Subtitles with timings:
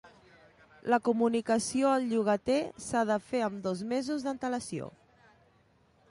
[0.93, 4.89] La comunicació al llogater s'ha de fer amb dos mesos d'antelació.